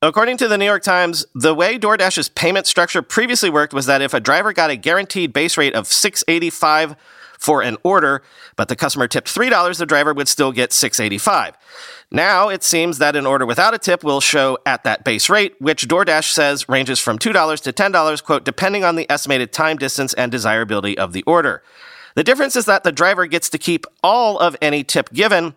According 0.04 0.38
to 0.38 0.48
the 0.48 0.60
New 0.60 0.66
York 0.66 0.84
Times, 0.84 1.26
the 1.34 1.56
way 1.56 1.80
DoorDash's 1.80 2.30
payment 2.30 2.68
structure 2.68 3.02
previously 3.02 3.50
worked 3.50 3.74
was 3.74 3.88
that 3.88 4.00
if 4.04 4.14
a 4.14 4.20
driver 4.20 4.54
got 4.54 4.70
a 4.70 4.76
guaranteed 4.76 5.34
base 5.34 5.58
rate 5.58 5.74
of 5.74 5.88
685 5.88 6.96
for 7.40 7.64
an 7.64 7.78
order, 7.84 8.22
but 8.56 8.68
the 8.68 8.76
customer 8.76 9.08
tipped 9.08 9.34
$3, 9.34 9.78
the 9.80 9.88
driver 9.88 10.14
would 10.14 10.28
still 10.28 10.52
get 10.52 10.72
685. 10.72 11.56
Now 12.12 12.50
it 12.50 12.64
seems 12.64 13.00
that 13.00 13.16
an 13.16 13.26
order 13.26 13.48
without 13.48 13.74
a 13.74 13.80
tip 13.80 14.04
will 14.04 14.22
show 14.22 14.60
at 14.68 14.84
that 14.84 15.04
base 15.04 15.32
rate, 15.32 15.56
which 15.60 15.88
DoorDash 15.88 16.32
says 16.32 16.70
ranges 16.70 17.00
from 17.00 17.18
$2 17.18 17.62
to 17.64 17.74
$10, 17.74 18.24
quote, 18.24 18.46
depending 18.46 18.84
on 18.84 18.98
the 18.98 19.10
estimated 19.12 19.52
time, 19.52 19.78
distance, 19.78 20.14
and 20.14 20.32
desirability 20.32 20.96
of 20.96 21.12
the 21.12 21.24
order. 21.24 21.64
The 22.14 22.24
difference 22.24 22.56
is 22.56 22.66
that 22.66 22.84
the 22.84 22.92
driver 22.92 23.26
gets 23.26 23.50
to 23.50 23.58
keep 23.58 23.88
all 24.04 24.38
of 24.38 24.56
any 24.62 24.84
tip 24.84 25.12
given, 25.12 25.56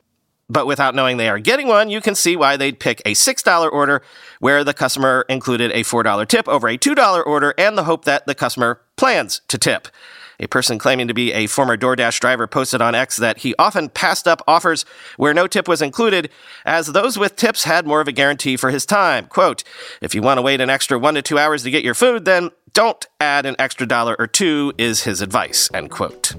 but 0.51 0.67
without 0.67 0.95
knowing 0.95 1.17
they 1.17 1.29
are 1.29 1.39
getting 1.39 1.69
one, 1.69 1.89
you 1.89 2.01
can 2.01 2.15
see 2.15 2.37
why 2.37 2.57
they'd 2.57 2.81
pick 2.81 3.01
a 3.07 3.13
$6 3.13 3.73
order 3.73 4.03
where 4.41 4.65
the 4.65 4.75
customer 4.75 5.25
included 5.29 5.71
a 5.71 5.85
$4 5.85 6.27
tip 6.27 6.49
over 6.49 6.69
a 6.69 6.77
$2 6.77 7.27
order 7.27 7.55
and 7.57 7.79
the 7.79 7.85
hope 7.85 8.05
that 8.05 8.27
the 8.27 8.35
customer 8.35 8.81
plans 8.97 9.41
to 9.49 9.57
tip. 9.57 9.89
A 10.41 10.49
person 10.49 10.79
claiming 10.79 11.07
to 11.07 11.15
be 11.15 11.33
a 11.33 11.47
former 11.47 11.77
DoorDash 11.77 12.19
driver 12.19 12.47
posted 12.47 12.81
on 12.81 12.95
X 12.95 13.19
that 13.19 13.39
he 13.39 13.55
often 13.59 13.91
passed 13.91 14.27
up 14.27 14.43
offers 14.49 14.87
where 15.19 15.35
no 15.35 15.47
tip 15.47 15.69
was 15.69 15.83
included, 15.83 16.31
as 16.65 16.89
those 16.89 17.19
with 17.19 17.37
tips 17.37 17.65
had 17.65 17.87
more 17.87 18.01
of 18.01 18.09
a 18.09 18.13
guarantee 18.13 18.57
for 18.57 18.71
his 18.71 18.87
time. 18.87 19.27
Quote, 19.27 19.63
if 20.01 20.15
you 20.15 20.23
want 20.23 20.39
to 20.39 20.43
wait 20.43 20.63
an 20.63 20.71
extra 20.71 20.99
one 20.99 21.15
to 21.15 21.23
two 21.23 21.39
hours 21.39 21.63
to 21.63 21.71
get 21.71 21.85
your 21.85 21.95
food, 21.95 22.25
then 22.25 22.51
don't 22.73 23.07
add 23.21 23.45
an 23.45 23.57
extra 23.59 23.87
dollar 23.87 24.17
or 24.19 24.27
two, 24.27 24.73
is 24.79 25.05
his 25.05 25.21
advice. 25.21 25.69
End 25.75 25.91
quote. 25.91 26.35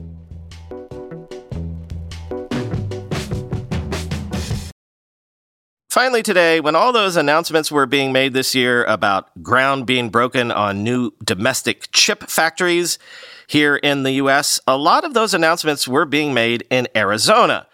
Finally, 5.91 6.23
today, 6.23 6.61
when 6.61 6.73
all 6.73 6.93
those 6.93 7.17
announcements 7.17 7.69
were 7.69 7.85
being 7.85 8.13
made 8.13 8.31
this 8.31 8.55
year 8.55 8.85
about 8.85 9.29
ground 9.43 9.85
being 9.85 10.07
broken 10.07 10.49
on 10.49 10.85
new 10.85 11.11
domestic 11.21 11.89
chip 11.91 12.23
factories, 12.29 12.97
here 13.45 13.75
in 13.75 14.03
the 14.03 14.13
US, 14.13 14.57
a 14.65 14.77
lot 14.77 15.03
of 15.03 15.13
those 15.13 15.33
announcements 15.33 15.89
were 15.89 16.05
being 16.05 16.33
made 16.33 16.65
in 16.69 16.87
Arizona, 16.95 17.67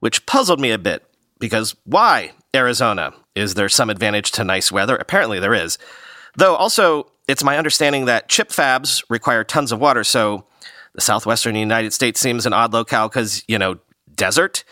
which 0.00 0.26
puzzled 0.26 0.60
me 0.60 0.72
a 0.72 0.78
bit 0.78 1.06
because 1.38 1.74
why 1.84 2.32
Arizona? 2.54 3.14
Is 3.34 3.54
there 3.54 3.70
some 3.70 3.88
advantage 3.88 4.30
to 4.32 4.44
nice 4.44 4.70
weather? 4.70 4.96
Apparently 4.96 5.40
there 5.40 5.54
is. 5.54 5.78
Though 6.36 6.56
also, 6.56 7.10
it's 7.28 7.42
my 7.42 7.56
understanding 7.56 8.04
that 8.04 8.28
chip 8.28 8.50
fabs 8.50 9.02
require 9.08 9.42
tons 9.42 9.72
of 9.72 9.80
water, 9.80 10.04
so 10.04 10.44
the 10.94 11.00
southwestern 11.00 11.54
United 11.54 11.94
States 11.94 12.20
seems 12.20 12.44
an 12.44 12.52
odd 12.52 12.74
locale 12.74 13.08
because, 13.08 13.42
you 13.48 13.58
know, 13.58 13.78
desert. 14.14 14.64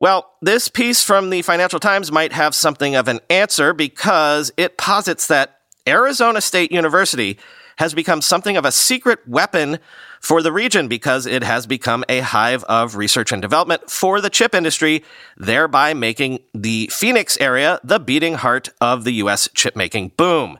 Well, 0.00 0.30
this 0.40 0.68
piece 0.68 1.02
from 1.02 1.30
the 1.30 1.42
Financial 1.42 1.80
Times 1.80 2.12
might 2.12 2.32
have 2.32 2.54
something 2.54 2.94
of 2.94 3.08
an 3.08 3.18
answer 3.28 3.72
because 3.72 4.52
it 4.56 4.78
posits 4.78 5.26
that 5.26 5.58
Arizona 5.88 6.40
State 6.40 6.70
University 6.70 7.36
has 7.78 7.94
become 7.94 8.20
something 8.20 8.56
of 8.56 8.64
a 8.64 8.72
secret 8.72 9.20
weapon 9.26 9.78
for 10.20 10.42
the 10.42 10.52
region 10.52 10.88
because 10.88 11.26
it 11.26 11.42
has 11.42 11.66
become 11.66 12.04
a 12.08 12.20
hive 12.20 12.62
of 12.64 12.96
research 12.96 13.32
and 13.32 13.42
development 13.42 13.90
for 13.90 14.20
the 14.20 14.30
chip 14.30 14.54
industry, 14.54 15.04
thereby 15.36 15.94
making 15.94 16.40
the 16.54 16.88
Phoenix 16.92 17.36
area 17.40 17.80
the 17.82 17.98
beating 17.98 18.34
heart 18.34 18.68
of 18.80 19.04
the 19.04 19.12
U.S. 19.14 19.48
chip 19.54 19.74
making 19.74 20.12
boom. 20.16 20.58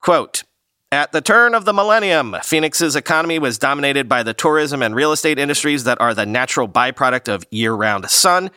Quote, 0.00 0.44
at 0.92 1.12
the 1.12 1.20
turn 1.20 1.54
of 1.54 1.64
the 1.64 1.72
millennium, 1.72 2.36
Phoenix's 2.42 2.96
economy 2.96 3.38
was 3.38 3.58
dominated 3.58 4.08
by 4.08 4.22
the 4.22 4.34
tourism 4.34 4.82
and 4.82 4.94
real 4.94 5.12
estate 5.12 5.38
industries 5.38 5.84
that 5.84 6.00
are 6.00 6.14
the 6.14 6.26
natural 6.26 6.68
byproduct 6.68 7.32
of 7.32 7.44
year 7.50 7.72
round 7.72 8.10
sun. 8.10 8.50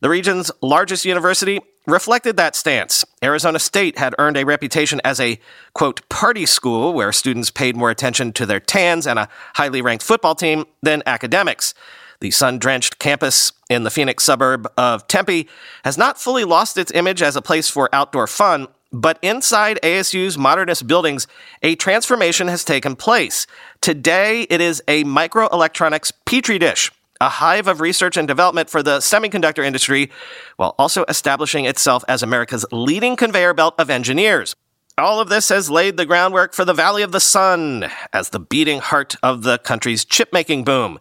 The 0.00 0.10
region's 0.10 0.50
largest 0.60 1.06
university 1.06 1.60
reflected 1.86 2.36
that 2.36 2.54
stance. 2.54 3.04
Arizona 3.22 3.58
State 3.58 3.98
had 3.98 4.14
earned 4.18 4.36
a 4.36 4.44
reputation 4.44 5.00
as 5.02 5.18
a, 5.18 5.40
quote, 5.72 6.06
party 6.10 6.44
school 6.44 6.92
where 6.92 7.10
students 7.10 7.50
paid 7.50 7.74
more 7.74 7.90
attention 7.90 8.32
to 8.34 8.44
their 8.44 8.60
tans 8.60 9.06
and 9.06 9.18
a 9.18 9.28
highly 9.54 9.80
ranked 9.80 10.04
football 10.04 10.34
team 10.34 10.66
than 10.82 11.02
academics. 11.06 11.72
The 12.20 12.30
sun 12.30 12.58
drenched 12.58 12.98
campus 12.98 13.52
in 13.70 13.84
the 13.84 13.90
Phoenix 13.90 14.24
suburb 14.24 14.70
of 14.76 15.08
Tempe 15.08 15.48
has 15.84 15.96
not 15.96 16.20
fully 16.20 16.44
lost 16.44 16.76
its 16.76 16.92
image 16.92 17.22
as 17.22 17.36
a 17.36 17.42
place 17.42 17.70
for 17.70 17.88
outdoor 17.92 18.26
fun, 18.26 18.68
but 18.92 19.18
inside 19.22 19.78
ASU's 19.82 20.38
modernist 20.38 20.86
buildings, 20.86 21.26
a 21.62 21.74
transformation 21.76 22.48
has 22.48 22.64
taken 22.64 22.96
place. 22.96 23.46
Today, 23.80 24.42
it 24.42 24.60
is 24.60 24.82
a 24.88 25.04
microelectronics 25.04 26.12
petri 26.24 26.58
dish 26.58 26.90
a 27.20 27.28
hive 27.28 27.66
of 27.66 27.80
research 27.80 28.16
and 28.16 28.28
development 28.28 28.70
for 28.70 28.82
the 28.82 28.98
semiconductor 28.98 29.64
industry, 29.64 30.10
while 30.56 30.74
also 30.78 31.04
establishing 31.08 31.64
itself 31.64 32.04
as 32.08 32.22
America's 32.22 32.64
leading 32.70 33.16
conveyor 33.16 33.54
belt 33.54 33.74
of 33.78 33.90
engineers. 33.90 34.54
All 34.96 35.20
of 35.20 35.28
this 35.28 35.48
has 35.48 35.70
laid 35.70 35.96
the 35.96 36.06
groundwork 36.06 36.54
for 36.54 36.64
the 36.64 36.74
Valley 36.74 37.02
of 37.02 37.12
the 37.12 37.20
Sun 37.20 37.88
as 38.12 38.30
the 38.30 38.40
beating 38.40 38.80
heart 38.80 39.16
of 39.22 39.42
the 39.42 39.58
country's 39.58 40.04
chip 40.04 40.32
making 40.32 40.64
boom. 40.64 40.98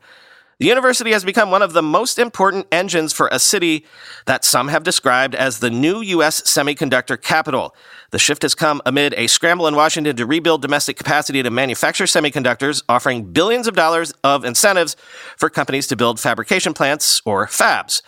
The 0.59 0.65
university 0.65 1.11
has 1.11 1.23
become 1.23 1.51
one 1.51 1.61
of 1.61 1.73
the 1.73 1.83
most 1.83 2.17
important 2.17 2.65
engines 2.71 3.13
for 3.13 3.29
a 3.31 3.37
city 3.37 3.85
that 4.25 4.43
some 4.43 4.69
have 4.69 4.81
described 4.81 5.35
as 5.35 5.59
the 5.59 5.69
new 5.69 6.01
U.S. 6.01 6.41
semiconductor 6.41 7.21
capital. 7.21 7.75
The 8.09 8.17
shift 8.17 8.41
has 8.41 8.55
come 8.55 8.81
amid 8.83 9.13
a 9.17 9.27
scramble 9.27 9.67
in 9.67 9.75
Washington 9.75 10.15
to 10.15 10.25
rebuild 10.25 10.63
domestic 10.63 10.97
capacity 10.97 11.43
to 11.43 11.51
manufacture 11.51 12.05
semiconductors, 12.05 12.81
offering 12.89 13.25
billions 13.25 13.67
of 13.67 13.75
dollars 13.75 14.15
of 14.23 14.43
incentives 14.43 14.95
for 15.35 15.47
companies 15.51 15.85
to 15.87 15.95
build 15.95 16.19
fabrication 16.19 16.73
plants 16.73 17.21
or 17.23 17.45
fabs. 17.45 18.01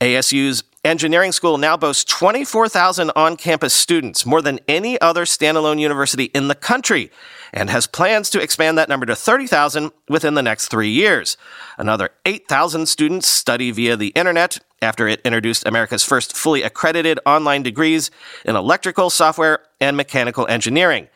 ASU's 0.00 0.64
Engineering 0.84 1.30
School 1.30 1.58
now 1.58 1.76
boasts 1.76 2.02
24,000 2.02 3.12
on 3.14 3.36
campus 3.36 3.72
students, 3.72 4.26
more 4.26 4.42
than 4.42 4.58
any 4.66 5.00
other 5.00 5.24
standalone 5.24 5.78
university 5.78 6.24
in 6.34 6.48
the 6.48 6.56
country, 6.56 7.08
and 7.52 7.70
has 7.70 7.86
plans 7.86 8.28
to 8.28 8.42
expand 8.42 8.76
that 8.76 8.88
number 8.88 9.06
to 9.06 9.14
30,000 9.14 9.92
within 10.08 10.34
the 10.34 10.42
next 10.42 10.68
three 10.68 10.90
years. 10.90 11.36
Another 11.78 12.10
8,000 12.26 12.86
students 12.86 13.28
study 13.28 13.70
via 13.70 13.96
the 13.96 14.08
internet 14.08 14.58
after 14.80 15.06
it 15.06 15.20
introduced 15.24 15.64
America's 15.68 16.02
first 16.02 16.36
fully 16.36 16.64
accredited 16.64 17.20
online 17.24 17.62
degrees 17.62 18.10
in 18.44 18.56
electrical, 18.56 19.08
software, 19.08 19.60
and 19.80 19.96
mechanical 19.96 20.48
engineering. 20.48 21.06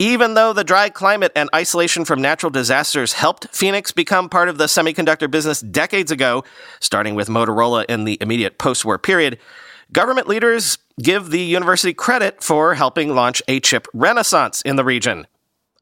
Even 0.00 0.34
though 0.34 0.52
the 0.52 0.62
dry 0.62 0.88
climate 0.90 1.32
and 1.34 1.50
isolation 1.52 2.04
from 2.04 2.22
natural 2.22 2.50
disasters 2.50 3.14
helped 3.14 3.48
Phoenix 3.50 3.90
become 3.90 4.28
part 4.28 4.48
of 4.48 4.56
the 4.56 4.66
semiconductor 4.66 5.28
business 5.28 5.60
decades 5.60 6.12
ago, 6.12 6.44
starting 6.78 7.16
with 7.16 7.26
Motorola 7.26 7.84
in 7.88 8.04
the 8.04 8.16
immediate 8.20 8.58
post 8.58 8.84
war 8.84 8.96
period, 8.96 9.40
government 9.90 10.28
leaders 10.28 10.78
give 11.02 11.30
the 11.30 11.40
university 11.40 11.92
credit 11.92 12.44
for 12.44 12.76
helping 12.76 13.12
launch 13.12 13.42
a 13.48 13.58
chip 13.58 13.88
renaissance 13.92 14.62
in 14.62 14.76
the 14.76 14.84
region. 14.84 15.26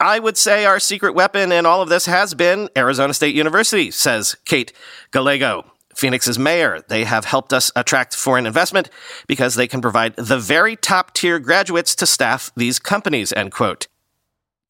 I 0.00 0.18
would 0.18 0.38
say 0.38 0.64
our 0.64 0.80
secret 0.80 1.14
weapon 1.14 1.52
in 1.52 1.66
all 1.66 1.82
of 1.82 1.90
this 1.90 2.06
has 2.06 2.32
been 2.32 2.70
Arizona 2.74 3.12
State 3.12 3.34
University, 3.34 3.90
says 3.90 4.34
Kate 4.46 4.72
Gallego, 5.10 5.70
Phoenix's 5.94 6.38
mayor. 6.38 6.82
They 6.88 7.04
have 7.04 7.26
helped 7.26 7.52
us 7.52 7.70
attract 7.76 8.16
foreign 8.16 8.46
investment 8.46 8.88
because 9.26 9.56
they 9.56 9.68
can 9.68 9.82
provide 9.82 10.16
the 10.16 10.38
very 10.38 10.74
top 10.74 11.12
tier 11.12 11.38
graduates 11.38 11.94
to 11.96 12.06
staff 12.06 12.50
these 12.56 12.78
companies, 12.78 13.30
end 13.34 13.52
quote. 13.52 13.88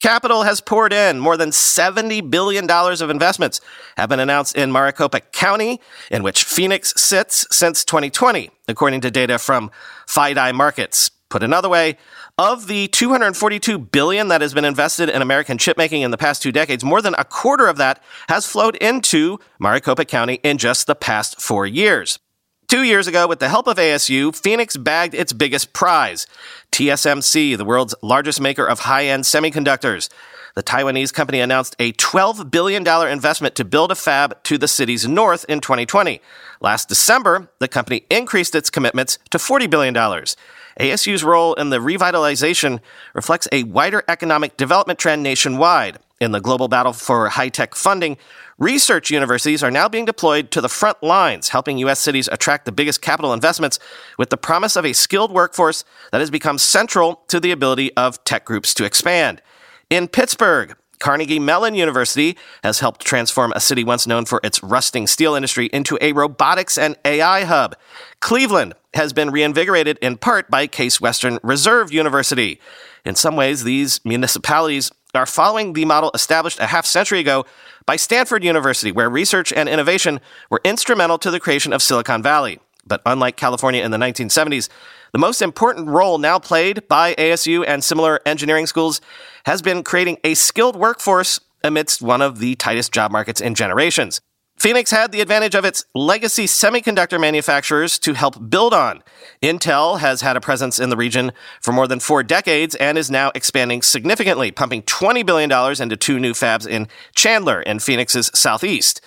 Capital 0.01 0.43
has 0.43 0.61
poured 0.61 0.93
in. 0.93 1.19
More 1.19 1.37
than 1.37 1.49
$70 1.49 2.29
billion 2.29 2.69
of 2.69 3.09
investments 3.09 3.61
have 3.97 4.09
been 4.09 4.19
announced 4.19 4.55
in 4.55 4.71
Maricopa 4.71 5.21
County, 5.21 5.81
in 6.11 6.23
which 6.23 6.43
Phoenix 6.43 6.93
sits 6.95 7.47
since 7.51 7.83
2020, 7.83 8.51
according 8.67 9.01
to 9.01 9.11
data 9.11 9.39
from 9.39 9.71
FIDI 10.07 10.53
Markets. 10.53 11.09
Put 11.29 11.43
another 11.43 11.67
way, 11.67 11.97
of 12.37 12.67
the 12.67 12.87
242 12.89 13.79
billion 13.79 14.27
that 14.27 14.41
has 14.41 14.53
been 14.53 14.63
invested 14.63 15.09
in 15.09 15.21
American 15.21 15.57
chipmaking 15.57 16.03
in 16.03 16.11
the 16.11 16.17
past 16.17 16.41
two 16.41 16.51
decades, 16.51 16.83
more 16.83 17.01
than 17.01 17.15
a 17.17 17.25
quarter 17.25 17.67
of 17.67 17.77
that 17.77 18.01
has 18.29 18.45
flowed 18.45 18.75
into 18.75 19.39
Maricopa 19.59 20.05
County 20.05 20.35
in 20.43 20.57
just 20.57 20.85
the 20.85 20.95
past 20.95 21.41
four 21.41 21.65
years. 21.65 22.19
Two 22.67 22.83
years 22.83 23.07
ago, 23.07 23.27
with 23.27 23.39
the 23.39 23.47
help 23.47 23.65
of 23.67 23.77
ASU, 23.77 24.35
Phoenix 24.35 24.75
bagged 24.75 25.15
its 25.15 25.31
biggest 25.31 25.71
prize 25.71 26.27
TSMC, 26.73 27.55
the 27.55 27.63
world's 27.63 27.95
largest 28.01 28.41
maker 28.41 28.65
of 28.65 28.79
high 28.79 29.05
end 29.05 29.23
semiconductors. 29.23 30.09
The 30.53 30.63
Taiwanese 30.63 31.13
company 31.13 31.39
announced 31.39 31.77
a 31.79 31.93
$12 31.93 32.51
billion 32.51 32.85
investment 32.85 33.55
to 33.55 33.63
build 33.63 33.93
a 33.93 33.95
fab 33.95 34.43
to 34.43 34.57
the 34.57 34.67
city's 34.67 35.07
north 35.07 35.45
in 35.47 35.61
2020. 35.61 36.19
Last 36.59 36.89
December, 36.89 37.47
the 37.59 37.69
company 37.69 38.03
increased 38.09 38.53
its 38.53 38.69
commitments 38.69 39.17
to 39.29 39.37
$40 39.37 39.69
billion. 39.69 39.93
ASU's 39.93 41.23
role 41.23 41.53
in 41.53 41.69
the 41.69 41.79
revitalization 41.79 42.81
reflects 43.13 43.47
a 43.53 43.63
wider 43.63 44.03
economic 44.09 44.57
development 44.57 44.99
trend 44.99 45.23
nationwide. 45.23 45.99
In 46.19 46.31
the 46.31 46.41
global 46.41 46.67
battle 46.67 46.93
for 46.93 47.29
high 47.29 47.49
tech 47.49 47.75
funding, 47.75 48.17
research 48.57 49.11
universities 49.11 49.61
are 49.61 49.69
now 49.69 49.87
being 49.87 50.05
deployed 50.05 50.49
to 50.51 50.61
the 50.61 50.69
front 50.69 51.03
lines, 51.03 51.49
helping 51.49 51.77
U.S. 51.79 51.99
cities 51.99 52.27
attract 52.31 52.65
the 52.65 52.71
biggest 52.71 53.03
capital 53.03 53.33
investments 53.33 53.77
with 54.17 54.31
the 54.31 54.37
promise 54.37 54.75
of 54.75 54.83
a 54.83 54.93
skilled 54.93 55.31
workforce 55.31 55.83
that 56.11 56.19
has 56.19 56.31
become 56.31 56.57
central 56.57 57.21
to 57.27 57.39
the 57.39 57.51
ability 57.51 57.95
of 57.95 58.23
tech 58.23 58.45
groups 58.45 58.73
to 58.73 58.83
expand. 58.85 59.43
In 59.91 60.07
Pittsburgh, 60.07 60.75
Carnegie 60.99 61.37
Mellon 61.37 61.75
University 61.75 62.35
has 62.63 62.79
helped 62.79 63.05
transform 63.05 63.53
a 63.55 63.59
city 63.59 63.83
once 63.83 64.07
known 64.07 64.25
for 64.25 64.41
its 64.43 64.63
rusting 64.63 65.05
steel 65.05 65.35
industry 65.35 65.67
into 65.67 65.99
a 66.01 66.13
robotics 66.13 66.79
and 66.79 66.97
AI 67.05 67.43
hub. 67.43 67.75
Cleveland 68.19 68.73
has 68.95 69.13
been 69.13 69.29
reinvigorated 69.29 69.99
in 70.01 70.17
part 70.17 70.49
by 70.49 70.65
Case 70.65 70.99
Western 70.99 71.37
Reserve 71.43 71.93
University. 71.93 72.59
In 73.05 73.13
some 73.13 73.35
ways, 73.35 73.63
these 73.63 74.03
municipalities 74.03 74.91
are 75.13 75.25
following 75.25 75.73
the 75.73 75.85
model 75.85 76.11
established 76.13 76.59
a 76.59 76.67
half 76.67 76.85
century 76.85 77.19
ago 77.19 77.45
by 77.85 77.95
Stanford 77.95 78.43
University, 78.43 78.91
where 78.91 79.09
research 79.09 79.53
and 79.53 79.69
innovation 79.69 80.19
were 80.49 80.61
instrumental 80.63 81.17
to 81.19 81.31
the 81.31 81.39
creation 81.39 81.73
of 81.73 81.81
Silicon 81.81 82.21
Valley. 82.21 82.59
But 82.85 83.01
unlike 83.05 83.37
California 83.37 83.83
in 83.83 83.91
the 83.91 83.97
1970s, 83.97 84.69
the 85.13 85.19
most 85.19 85.41
important 85.41 85.87
role 85.87 86.17
now 86.17 86.39
played 86.39 86.87
by 86.87 87.15
ASU 87.15 87.63
and 87.67 87.83
similar 87.83 88.19
engineering 88.25 88.67
schools 88.67 89.01
has 89.45 89.61
been 89.61 89.83
creating 89.83 90.17
a 90.23 90.33
skilled 90.33 90.75
workforce 90.75 91.39
amidst 91.63 92.01
one 92.01 92.21
of 92.21 92.39
the 92.39 92.55
tightest 92.55 92.91
job 92.91 93.11
markets 93.11 93.41
in 93.41 93.55
generations. 93.55 94.21
Phoenix 94.57 94.89
had 94.89 95.11
the 95.11 95.21
advantage 95.21 95.53
of 95.53 95.65
its 95.65 95.85
legacy 95.93 96.45
semiconductor 96.45 97.21
manufacturers 97.21 97.99
to 97.99 98.15
help 98.15 98.49
build 98.49 98.73
on. 98.73 99.03
Intel 99.41 99.99
has 99.99 100.21
had 100.21 100.35
a 100.35 100.41
presence 100.41 100.79
in 100.79 100.89
the 100.89 100.97
region 100.97 101.31
for 101.61 101.71
more 101.71 101.87
than 101.87 101.99
four 101.99 102.23
decades 102.23 102.73
and 102.75 102.97
is 102.97 103.11
now 103.11 103.31
expanding 103.35 103.83
significantly, 103.83 104.49
pumping 104.49 104.81
$20 104.81 105.23
billion 105.23 105.51
into 105.79 105.95
two 105.95 106.19
new 106.19 106.33
fabs 106.33 106.67
in 106.67 106.87
Chandler 107.13 107.61
in 107.61 107.77
Phoenix's 107.77 108.31
southeast. 108.33 108.99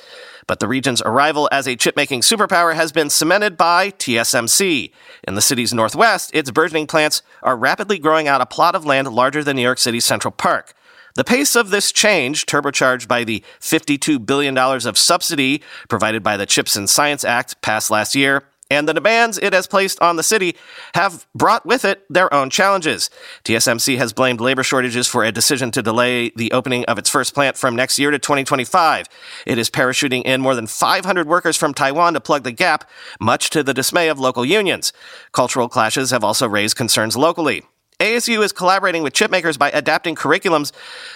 But 0.47 0.61
the 0.61 0.69
region's 0.69 1.03
arrival 1.03 1.49
as 1.51 1.67
a 1.67 1.77
chip-making 1.77 2.21
superpower 2.21 2.75
has 2.77 2.93
been 2.93 3.11
cemented 3.11 3.57
by 3.57 3.91
TSMC. 3.91 4.93
In 5.27 5.35
the 5.35 5.41
city's 5.41 5.75
northwest, 5.75 6.31
its 6.33 6.53
burgeoning 6.53 6.87
plants 6.87 7.23
are 7.43 7.57
rapidly 7.57 7.99
growing 7.99 8.29
out 8.29 8.41
a 8.41 8.47
plot 8.47 8.77
of 8.77 8.85
land 8.85 9.09
larger 9.09 9.43
than 9.43 9.57
New 9.57 9.63
York 9.63 9.79
City's 9.79 10.05
Central 10.05 10.33
Park. 10.33 10.75
The 11.15 11.25
pace 11.25 11.57
of 11.57 11.71
this 11.71 11.93
change, 11.93 12.47
turbocharged 12.47 13.09
by 13.09 13.25
the 13.25 13.43
$52 13.61 14.25
billion 14.25 14.57
of 14.57 14.99
subsidy 14.99 15.63
provided 15.89 16.23
by 16.23 16.37
the 16.37 16.47
CHIPS 16.47 16.77
and 16.77 16.89
Science 16.89 17.25
Act 17.25 17.61
passed 17.63 17.91
last 17.91 18.15
year, 18.15 18.45
and 18.71 18.89
the 18.89 18.95
demands 18.95 19.37
it 19.39 19.53
has 19.53 19.67
placed 19.67 20.01
on 20.01 20.15
the 20.15 20.23
city 20.23 20.57
have 20.95 21.27
brought 21.35 21.67
with 21.67 21.85
it 21.85 22.05
their 22.09 22.33
own 22.33 22.49
challenges. 22.51 23.11
TSMC 23.45 23.99
has 23.99 24.13
blamed 24.13 24.41
labor 24.41 24.63
shortages 24.63 25.09
for 25.09 25.25
a 25.25 25.33
decision 25.33 25.73
to 25.73 25.83
delay 25.83 26.31
the 26.37 26.53
opening 26.53 26.85
of 26.85 26.97
its 26.97 27.11
first 27.11 27.35
plant 27.35 27.57
from 27.57 27.75
next 27.75 27.99
year 27.99 28.13
to 28.13 28.19
2025. 28.19 29.09
It 29.45 29.59
is 29.59 29.71
parachuting 29.71 30.23
in 30.23 30.41
more 30.41 30.55
than 30.55 30.69
500 30.69 31.27
workers 31.27 31.57
from 31.57 31.75
Taiwan 31.75 32.15
to 32.15 32.21
plug 32.21 32.45
the 32.45 32.53
gap, 32.53 32.89
much 33.21 33.51
to 33.51 33.65
the 33.65 33.75
dismay 33.75 34.09
of 34.09 34.21
local 34.21 34.45
unions. 34.45 34.93
Cultural 35.33 35.69
clashes 35.69 36.13
have 36.13 36.23
also 36.23 36.49
raised 36.49 36.77
concerns 36.77 37.17
locally. 37.17 37.65
ASU 38.01 38.43
is 38.43 38.51
collaborating 38.51 39.03
with 39.03 39.13
chipmakers 39.13 39.59
by 39.59 39.71
adapting 39.71 40.17
curriculums, 40.17 40.73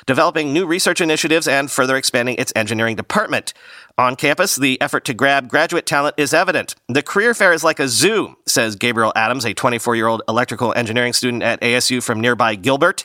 developing 0.06 0.52
new 0.52 0.66
research 0.66 1.00
initiatives, 1.00 1.48
and 1.48 1.70
further 1.70 1.96
expanding 1.96 2.36
its 2.36 2.52
engineering 2.54 2.94
department. 2.94 3.54
On 3.96 4.16
campus, 4.16 4.56
the 4.56 4.80
effort 4.80 5.04
to 5.06 5.14
grab 5.14 5.48
graduate 5.48 5.86
talent 5.86 6.14
is 6.18 6.34
evident. 6.34 6.74
The 6.88 7.02
career 7.02 7.32
fair 7.32 7.52
is 7.52 7.64
like 7.64 7.80
a 7.80 7.88
zoo, 7.88 8.36
says 8.46 8.76
Gabriel 8.76 9.12
Adams, 9.16 9.46
a 9.46 9.54
24 9.54 9.96
year 9.96 10.06
old 10.06 10.22
electrical 10.28 10.74
engineering 10.74 11.14
student 11.14 11.42
at 11.42 11.60
ASU 11.62 12.02
from 12.02 12.20
nearby 12.20 12.54
Gilbert. 12.54 13.04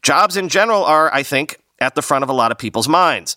Jobs 0.00 0.36
in 0.36 0.48
general 0.48 0.84
are, 0.84 1.12
I 1.12 1.22
think, 1.22 1.60
at 1.80 1.94
the 1.94 2.02
front 2.02 2.22
of 2.22 2.30
a 2.30 2.32
lot 2.32 2.50
of 2.50 2.58
people's 2.58 2.88
minds. 2.88 3.36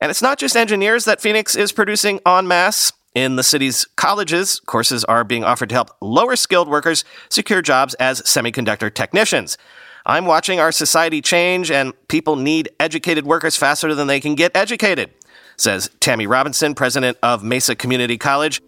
And 0.00 0.10
it's 0.10 0.22
not 0.22 0.38
just 0.38 0.56
engineers 0.56 1.06
that 1.06 1.20
Phoenix 1.20 1.56
is 1.56 1.72
producing 1.72 2.20
en 2.26 2.46
masse. 2.46 2.92
In 3.14 3.36
the 3.36 3.44
city's 3.44 3.84
colleges, 3.94 4.60
courses 4.66 5.04
are 5.04 5.22
being 5.22 5.44
offered 5.44 5.68
to 5.68 5.74
help 5.76 5.90
lower 6.00 6.34
skilled 6.34 6.68
workers 6.68 7.04
secure 7.28 7.62
jobs 7.62 7.94
as 7.94 8.20
semiconductor 8.22 8.92
technicians. 8.92 9.56
I'm 10.04 10.26
watching 10.26 10.58
our 10.58 10.72
society 10.72 11.22
change, 11.22 11.70
and 11.70 11.92
people 12.08 12.34
need 12.34 12.70
educated 12.80 13.24
workers 13.24 13.56
faster 13.56 13.94
than 13.94 14.08
they 14.08 14.18
can 14.18 14.34
get 14.34 14.56
educated, 14.56 15.10
says 15.56 15.90
Tammy 16.00 16.26
Robinson, 16.26 16.74
president 16.74 17.16
of 17.22 17.44
Mesa 17.44 17.76
Community 17.76 18.18
College. 18.18 18.60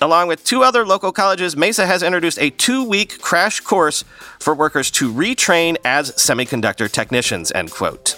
Along 0.00 0.28
with 0.28 0.44
two 0.44 0.62
other 0.62 0.86
local 0.86 1.12
colleges, 1.12 1.54
Mesa 1.54 1.86
has 1.86 2.02
introduced 2.02 2.38
a 2.38 2.48
two 2.48 2.82
week 2.82 3.20
crash 3.20 3.60
course 3.60 4.02
for 4.38 4.54
workers 4.54 4.90
to 4.92 5.12
retrain 5.12 5.76
as 5.84 6.10
semiconductor 6.12 6.90
technicians, 6.90 7.52
end 7.52 7.70
quote. 7.70 8.16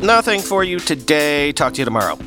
Nothing 0.00 0.40
for 0.40 0.62
you 0.62 0.78
today. 0.78 1.52
Talk 1.52 1.74
to 1.74 1.80
you 1.80 1.84
tomorrow. 1.84 2.18